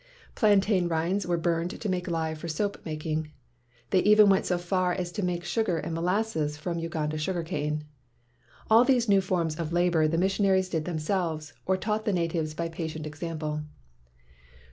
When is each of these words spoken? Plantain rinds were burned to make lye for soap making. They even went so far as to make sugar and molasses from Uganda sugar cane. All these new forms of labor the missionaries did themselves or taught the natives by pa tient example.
Plantain 0.33 0.87
rinds 0.87 1.27
were 1.27 1.37
burned 1.37 1.79
to 1.79 1.87
make 1.87 2.07
lye 2.07 2.33
for 2.33 2.47
soap 2.47 2.83
making. 2.83 3.29
They 3.91 3.99
even 3.99 4.29
went 4.29 4.47
so 4.47 4.57
far 4.57 4.93
as 4.93 5.11
to 5.11 5.23
make 5.23 5.43
sugar 5.45 5.77
and 5.77 5.93
molasses 5.93 6.57
from 6.57 6.79
Uganda 6.79 7.19
sugar 7.19 7.43
cane. 7.43 7.83
All 8.67 8.83
these 8.83 9.07
new 9.07 9.21
forms 9.21 9.59
of 9.59 9.71
labor 9.71 10.07
the 10.07 10.17
missionaries 10.17 10.69
did 10.69 10.85
themselves 10.85 11.53
or 11.67 11.77
taught 11.77 12.05
the 12.05 12.13
natives 12.13 12.55
by 12.55 12.67
pa 12.67 12.85
tient 12.87 13.05
example. 13.05 13.61